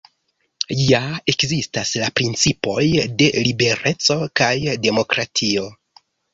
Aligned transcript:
Ja 0.77 1.01
ekzistas 1.33 1.91
la 2.05 2.09
principoj 2.21 2.87
de 3.21 3.29
libereco 3.49 4.19
kaj 4.43 4.51
demokratio. 4.89 5.71